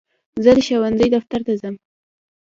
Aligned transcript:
زه 0.43 0.49
د 0.57 0.59
ښوونځي 0.67 1.07
دفتر 1.15 1.39
ته 1.47 1.53
ځم. 1.61 1.75